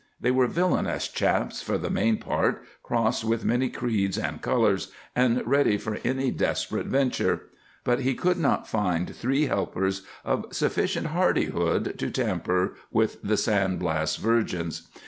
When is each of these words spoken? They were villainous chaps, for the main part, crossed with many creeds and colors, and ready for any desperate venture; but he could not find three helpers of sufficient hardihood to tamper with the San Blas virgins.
They 0.19 0.31
were 0.31 0.47
villainous 0.47 1.07
chaps, 1.09 1.61
for 1.61 1.77
the 1.77 1.91
main 1.91 2.17
part, 2.17 2.63
crossed 2.81 3.23
with 3.23 3.45
many 3.45 3.69
creeds 3.69 4.17
and 4.17 4.41
colors, 4.41 4.91
and 5.15 5.43
ready 5.45 5.77
for 5.77 5.99
any 6.03 6.31
desperate 6.31 6.87
venture; 6.87 7.43
but 7.83 7.99
he 7.99 8.15
could 8.15 8.37
not 8.39 8.67
find 8.67 9.15
three 9.15 9.45
helpers 9.45 10.01
of 10.25 10.47
sufficient 10.49 11.05
hardihood 11.05 11.99
to 11.99 12.09
tamper 12.09 12.73
with 12.91 13.21
the 13.21 13.37
San 13.37 13.77
Blas 13.77 14.15
virgins. 14.15 14.87